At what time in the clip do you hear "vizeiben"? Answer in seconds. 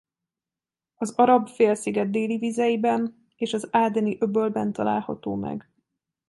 2.37-3.27